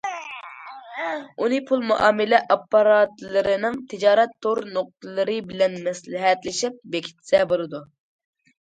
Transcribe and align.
ئۇنى 1.43 1.59
پۇل 1.67 1.83
مۇئامىلە 1.91 2.39
ئاپپاراتلىرىنىڭ 2.55 3.77
تىجارەت 3.93 4.35
تور 4.47 4.63
نۇقتىلىرى 4.79 5.37
بىلەن 5.53 5.81
مەسلىھەتلىشىپ 5.91 6.83
بېكىتسە 6.97 7.47
بولىدۇ. 7.55 7.87